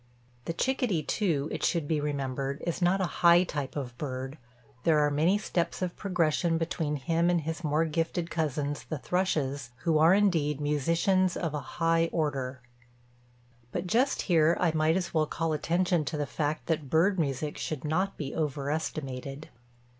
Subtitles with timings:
[0.45, 4.39] "The chickadee, too, it should be remembered, is not a high type of bird;
[4.81, 9.69] there are many steps of progression between him and his more gifted cousins, the thrushes,
[9.83, 12.63] who are, indeed, musicians of a high order.
[13.71, 17.59] But, just here I might as well call attention to the fact that bird music
[17.59, 19.49] should not be overestimated.